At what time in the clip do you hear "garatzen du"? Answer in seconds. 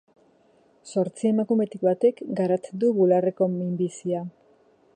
2.41-2.89